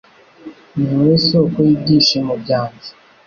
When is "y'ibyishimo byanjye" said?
1.67-2.89